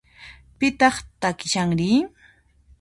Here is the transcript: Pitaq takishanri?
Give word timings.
Pitaq 0.57 0.95
takishanri? 1.21 1.91